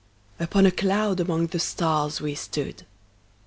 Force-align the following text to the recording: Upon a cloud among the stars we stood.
Upon 0.39 0.65
a 0.65 0.71
cloud 0.71 1.19
among 1.19 1.45
the 1.53 1.59
stars 1.59 2.21
we 2.21 2.33
stood. 2.33 2.85